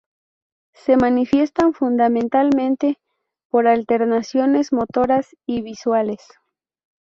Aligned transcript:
Se 0.73 0.97
manifiestan 0.97 1.75
fundamentalmente 1.75 2.97
por 3.51 3.67
alteraciones 3.67 4.73
motoras 4.73 5.35
y 5.45 5.61
visuales. 5.61 6.21